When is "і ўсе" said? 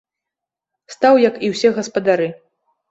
1.47-1.75